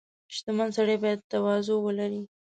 [0.35, 2.21] •شتمن سړی باید تواضع ولري.